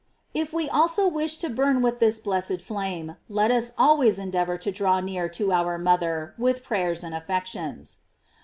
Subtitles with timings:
[0.33, 4.71] If we also wish to burn with this blessed flame, let us always endeavor to
[4.71, 7.99] draw near to our mother with prayers and affections.